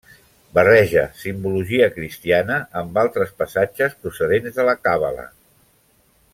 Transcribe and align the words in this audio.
Barreja 0.57 1.03
simbologia 1.23 1.89
cristiana 1.97 2.57
amb 2.83 2.99
altres 3.03 3.37
passatges 3.43 3.97
procedents 4.07 4.59
de 4.59 4.69
la 4.71 4.79
càbala. 4.89 5.31